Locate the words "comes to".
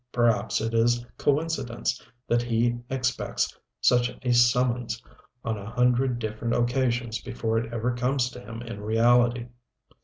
7.95-8.39